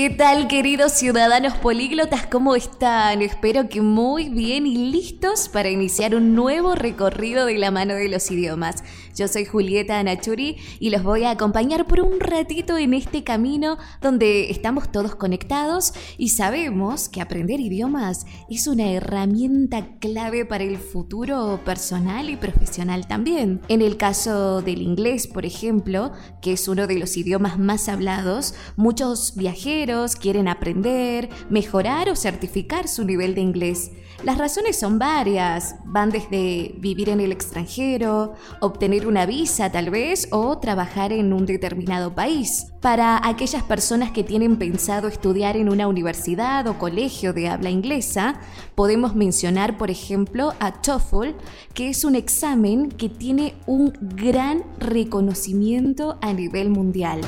[0.00, 2.26] ¿Qué tal queridos ciudadanos políglotas?
[2.26, 3.20] ¿Cómo están?
[3.20, 8.08] Espero que muy bien y listos para iniciar un nuevo recorrido de la mano de
[8.08, 8.82] los idiomas.
[9.14, 13.76] Yo soy Julieta Anachuri y los voy a acompañar por un ratito en este camino
[14.00, 20.78] donde estamos todos conectados y sabemos que aprender idiomas es una herramienta clave para el
[20.78, 23.60] futuro personal y profesional también.
[23.68, 28.54] En el caso del inglés, por ejemplo, que es uno de los idiomas más hablados,
[28.76, 29.89] muchos viajeros
[30.20, 33.90] quieren aprender, mejorar o certificar su nivel de inglés.
[34.22, 40.28] Las razones son varias, van desde vivir en el extranjero, obtener una visa tal vez
[40.30, 42.66] o trabajar en un determinado país.
[42.82, 48.40] Para aquellas personas que tienen pensado estudiar en una universidad o colegio de habla inglesa,
[48.74, 51.34] podemos mencionar por ejemplo a TOEFL,
[51.72, 57.22] que es un examen que tiene un gran reconocimiento a nivel mundial.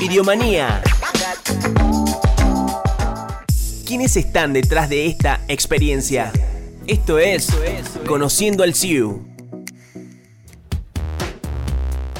[0.00, 0.82] Idiomanía.
[3.86, 6.32] ¿Quiénes están detrás de esta experiencia?
[6.86, 7.48] Esto es
[8.06, 9.22] Conociendo al SIU.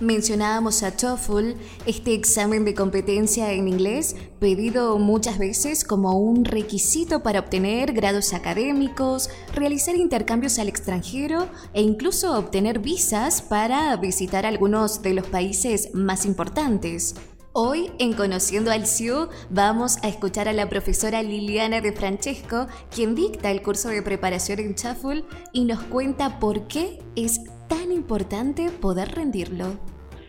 [0.00, 1.52] Mencionábamos a TOEFL,
[1.86, 8.34] este examen de competencia en inglés, pedido muchas veces como un requisito para obtener grados
[8.34, 15.88] académicos, realizar intercambios al extranjero e incluso obtener visas para visitar algunos de los países
[15.94, 17.14] más importantes.
[17.56, 23.14] Hoy, en Conociendo al CIU, vamos a escuchar a la profesora Liliana de Francesco, quien
[23.14, 28.70] dicta el curso de preparación en TOEFL y nos cuenta por qué es tan importante
[28.70, 29.78] poder rendirlo.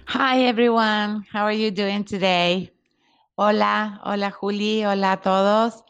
[0.08, 2.72] Hi everyone, how are you doing today?
[3.34, 5.84] Hola, hola Juli, hola a todos.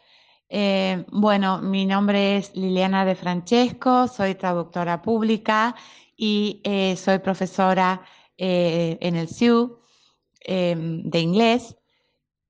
[0.47, 5.75] Eh, bueno, mi nombre es Liliana de Francesco, soy traductora pública
[6.15, 8.03] y eh, soy profesora
[8.37, 9.81] eh, en el CIU.
[10.47, 11.75] Em, de inglés.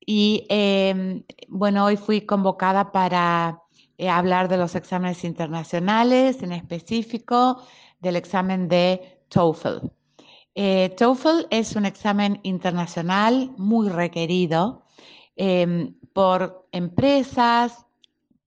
[0.06, 3.62] Y em, bueno, hoy fui convocada para
[3.98, 7.64] eh, hablar de los exámenes internacionales, en específico
[8.02, 9.88] del examen de TOEFL.
[10.56, 14.84] Eh, TOEFL es un examen internacional muy requerido
[15.38, 17.86] em, por empresas,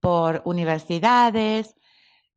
[0.00, 1.75] por universidades,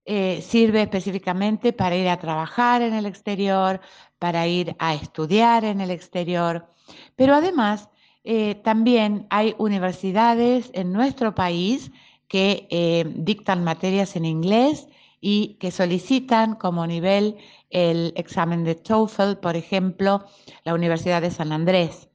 [0.06, 3.82] eh, sirve específicamente para ir a trabajar en el exterior,
[4.18, 6.68] para ir a estudiar en el exterior.
[7.16, 7.90] Pero además,
[8.24, 11.92] eh, también hay universidades en nuestro país
[12.28, 14.88] que eh, dictan materias en inglés
[15.20, 17.38] y que solicitan como nivel
[17.70, 20.26] el examen de TOEFL, por ejemplo,
[20.64, 22.10] la Universidad de San Andrés.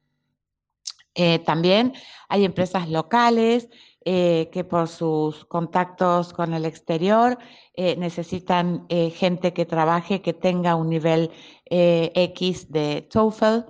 [1.14, 1.94] Eh, también
[2.28, 3.68] hay empresas locales
[4.04, 7.38] que por sus contactos con el exterior
[7.76, 11.32] necesitan gente que trabaje, que tenga un nivel
[11.64, 13.64] X de TOEFL.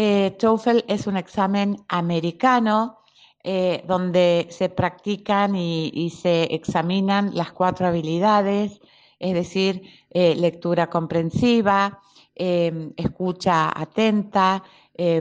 [0.00, 3.00] Eh, TOEFL es un examen americano
[3.42, 8.80] eh, donde se practican y, se examinan las cuatro habilidades,
[9.18, 12.00] es decir, eh, lectura comprensiva,
[12.36, 14.62] em, escucha atenta,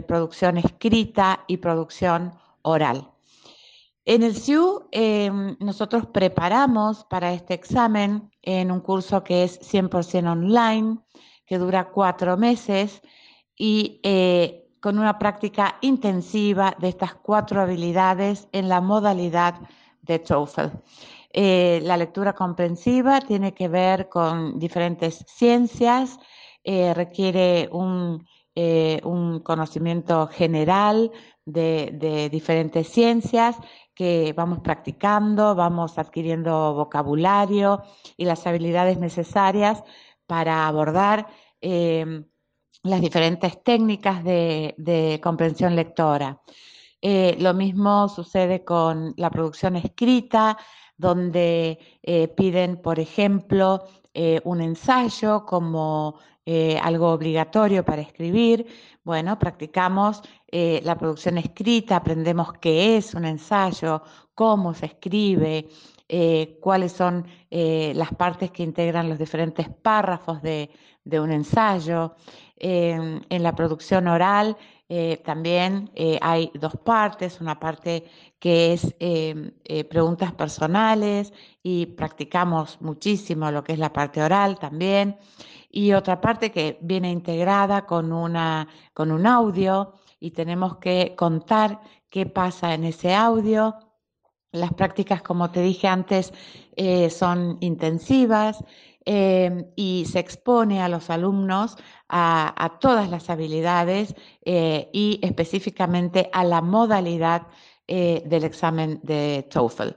[0.08, 3.10] producción escrita y producción oral.
[4.06, 10.32] En el SIU em, nosotros preparamos para este examen en un curso que es 100%
[10.32, 11.00] online,
[11.48, 13.02] que dura cuatro meses
[13.56, 14.02] y
[14.80, 19.56] con una práctica intensiva de estas cuatro habilidades en la modalidad
[20.02, 20.70] de TOEFL.
[21.32, 26.18] Eh, la lectura comprensiva tiene que ver con diferentes ciencias,
[26.64, 31.12] eh, requiere un, eh, un, conocimiento general
[31.46, 33.58] de, de, diferentes ciencias
[33.94, 37.84] que vamos practicando, vamos adquiriendo vocabulario
[38.16, 39.84] y las habilidades necesarias
[40.26, 41.28] para abordar
[42.84, 46.40] las diferentes técnicas de, comprensión lectora.
[47.02, 50.58] Eh, lo mismo sucede con la producción escrita,
[50.98, 56.20] donde eh, piden, por ejemplo, eh, un ensayo como
[56.82, 58.66] algo obligatorio para escribir.
[59.04, 64.02] Bueno, practicamos la producción escrita, aprendemos qué es un ensayo,
[64.34, 65.68] cómo se escribe,
[66.62, 70.70] cuáles son las partes que integran los diferentes párrafos de
[71.20, 72.16] un ensayo
[72.60, 74.58] en la producción oral
[74.90, 78.06] Eh, también eh, hay dos partes, una parte
[78.40, 78.96] que es
[79.90, 85.18] preguntas personales y practicamos muchísimo lo que es la parte oral también,
[85.70, 91.82] y otra parte que viene integrada con, una, con un audio y tenemos que contar
[92.10, 93.76] qué pasa en ese audio.
[94.52, 96.34] Las prácticas, como te dije antes,
[97.10, 98.64] son intensivas
[99.10, 101.78] Em, y se expone a los alumnos
[102.10, 104.14] a, todas las habilidades
[104.44, 107.44] eh, y específicamente a la modalidad
[107.88, 109.96] eh, del examen de TOEFL.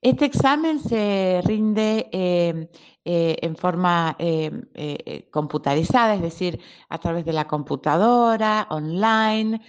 [0.00, 2.66] Este examen se rinde em,
[3.06, 4.62] eh, en forma em,
[5.30, 9.60] computarizada, es decir, a través de la computadora, online,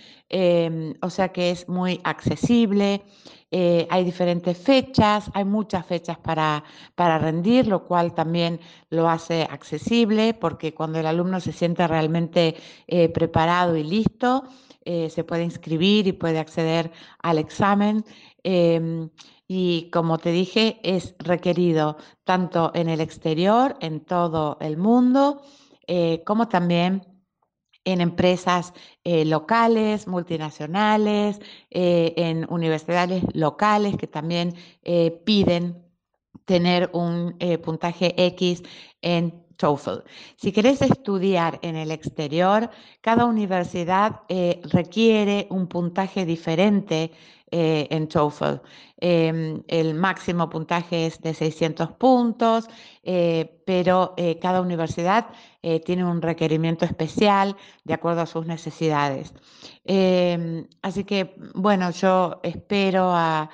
[1.01, 3.03] o sea que es muy accesible.
[3.49, 9.43] Eh, hay diferentes fechas, hay muchas fechas para, para rendir, lo cual también lo hace
[9.43, 12.57] accesible porque cuando el alumno se siente realmente
[12.87, 14.43] eh, preparado y listo,
[14.87, 18.03] eh, se puede inscribir y puede acceder al examen.
[18.43, 19.09] Em,
[19.47, 25.41] y como te dije, es requerido tanto en el exterior, en todo el mundo,
[26.25, 27.01] como también
[27.87, 28.73] en empresas
[29.05, 31.39] eh, locales, multinacionales,
[31.69, 35.85] eh, en universidades locales que también eh, piden
[36.43, 38.63] tener un puntaje X
[39.01, 40.03] en TOEFL.
[40.35, 42.69] Si querés estudiar en el exterior,
[43.01, 44.21] cada universidad
[44.71, 47.11] requiere un puntaje diferente
[47.49, 48.61] en TOEFL.
[48.99, 52.67] Em, el máximo puntaje es de 600 puntos,
[53.65, 55.27] pero cada universidad
[55.69, 59.33] eh, tiene un requerimiento especial de acuerdo a sus necesidades.
[59.83, 63.49] Em, así que, bueno, yo espero a,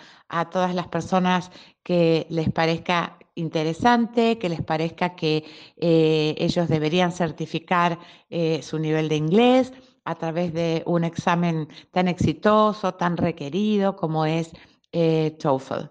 [0.52, 1.52] todas las personas
[1.84, 5.44] que les parezca interesante, que les parezca que
[5.78, 8.00] eh, ellos deberían certificar
[8.30, 9.74] eh, su nivel de inglés
[10.06, 14.52] a través de un examen tan exitoso, tan requerido como es
[14.92, 15.90] TOEFL.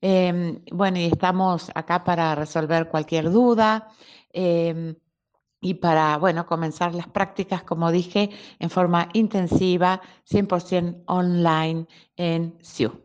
[0.00, 3.88] Em, bueno, y estamos acá para resolver cualquier duda.
[4.32, 4.96] Em,
[5.64, 8.28] y para, bueno, comenzar las prácticas, como dije,
[8.58, 11.86] en forma intensiva, 100% online
[12.16, 13.00] en SIU.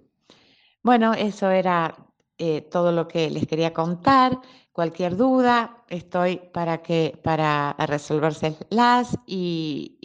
[0.83, 1.95] Bueno, eso era
[2.41, 4.39] eh, todo lo que les quería contar.
[4.71, 9.97] Cualquier duda, estoy para que para resolvérselas y,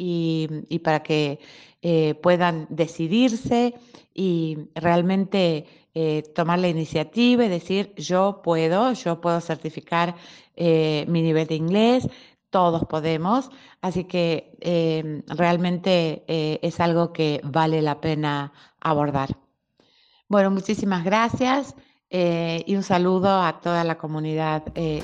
[0.68, 1.38] y, para que
[1.82, 3.74] eh, puedan decidirse
[4.14, 10.16] y realmente eh, tomar la iniciativa y decir yo puedo, yo puedo certificar
[10.56, 12.08] mi nivel de inglés,
[12.50, 14.56] todos podemos, así que
[15.26, 19.36] realmente es algo que vale la pena abordar.
[20.28, 21.76] Bueno, muchísimas gracias
[22.16, 25.02] eh, y un saludo a toda la comunidad eh,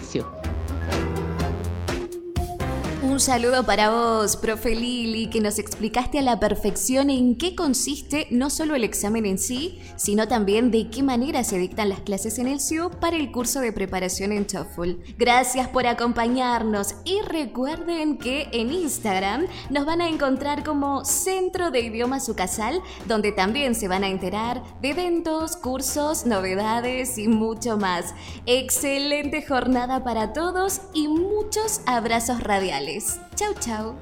[3.21, 8.27] un saludo para vos, profe Lili, que nos explicaste a la perfección en qué consiste
[8.31, 12.39] no solo el examen en sí, sino también de qué manera se dictan las clases
[12.39, 14.93] en el SIU para el curso de preparación en TOEFL.
[15.19, 21.81] Gracias por acompañarnos y recuerden que en Instagram nos van a encontrar como Centro de
[21.81, 28.15] Idiomas Ucasal, donde también se van a enterar de eventos, cursos, novedades y mucho más.
[28.47, 33.10] Excelente jornada para todos y muchos abrazos radiales.
[33.35, 33.99] Chau, chau.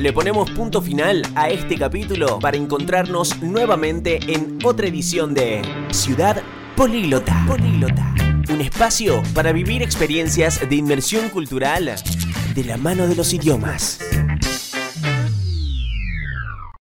[0.00, 6.42] Le ponemos punto final a este capítulo para encontrarnos nuevamente en otra edición de Ciudad
[6.76, 7.44] Políglota.
[7.46, 8.14] Políglota.
[8.50, 11.94] Un espacio para vivir experiencias de inmersión cultural
[12.54, 13.98] de la mano de los idiomas.